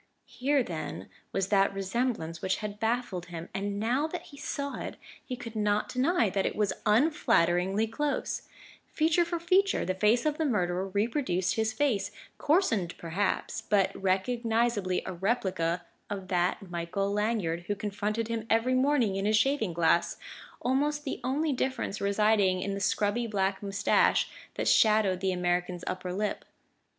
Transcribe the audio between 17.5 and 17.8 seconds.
who